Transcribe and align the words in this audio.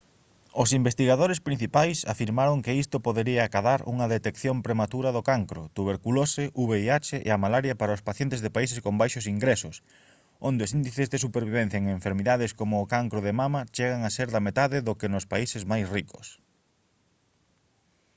os 0.61 0.69
investigadores 0.79 1.43
principais 1.47 1.97
afirmaron 2.13 2.63
que 2.65 2.73
isto 2.83 2.97
podería 3.07 3.41
acadar 3.43 3.79
unha 3.93 4.07
detección 4.15 4.57
prematura 4.65 5.09
do 5.15 5.25
cancro 5.29 5.61
tuberculose 5.77 6.43
vih 6.69 6.89
e 7.27 7.29
a 7.31 7.41
malaria 7.45 7.75
para 7.79 7.95
os 7.97 8.05
pacientes 8.09 8.39
de 8.41 8.53
países 8.55 8.79
con 8.85 8.99
baixos 9.01 9.25
ingresos 9.33 9.75
onde 10.47 10.63
os 10.65 10.73
índices 10.79 11.07
de 11.09 11.21
supervivencia 11.25 11.79
en 11.79 11.85
enfermidades 11.99 12.51
como 12.59 12.75
o 12.77 12.89
cancro 12.93 13.19
de 13.25 13.33
mama 13.41 13.61
chegan 13.75 14.01
a 14.03 14.13
ser 14.15 14.27
da 14.31 14.45
metade 14.47 14.77
do 14.87 14.93
que 14.99 15.11
nos 15.13 15.25
países 15.33 15.63
máis 15.71 15.85
ricos 15.95 16.25